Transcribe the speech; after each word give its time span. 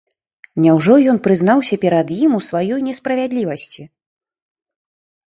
Няўжо 0.63 0.93
ён 1.11 1.17
прызнаўся 1.25 1.75
перад 1.83 2.07
ім 2.23 2.31
у 2.37 2.39
сваёй 2.47 2.81
несправядлівасці? 2.85 3.85